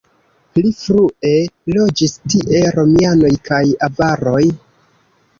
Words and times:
Pli 0.53 0.69
frue 0.77 1.33
loĝis 1.75 2.15
tie 2.33 2.61
romianoj 2.77 3.31
kaj 3.51 3.61
avaroj. 3.89 4.41